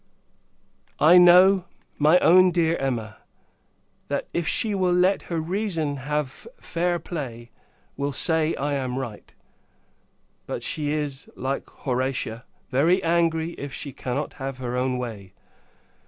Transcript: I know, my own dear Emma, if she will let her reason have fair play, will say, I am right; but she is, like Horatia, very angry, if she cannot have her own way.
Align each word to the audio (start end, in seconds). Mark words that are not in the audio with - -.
I 0.99 1.19
know, 1.19 1.65
my 1.99 2.17
own 2.21 2.49
dear 2.49 2.75
Emma, 2.77 3.17
if 4.33 4.47
she 4.47 4.73
will 4.73 4.91
let 4.93 5.21
her 5.29 5.39
reason 5.39 5.97
have 5.97 6.47
fair 6.59 6.97
play, 6.97 7.51
will 7.97 8.11
say, 8.11 8.55
I 8.55 8.73
am 8.73 8.97
right; 8.97 9.31
but 10.47 10.63
she 10.63 10.91
is, 10.91 11.29
like 11.35 11.69
Horatia, 11.69 12.45
very 12.71 13.03
angry, 13.03 13.51
if 13.59 13.73
she 13.73 13.93
cannot 13.93 14.33
have 14.41 14.57
her 14.57 14.75
own 14.75 14.97
way. 14.97 15.33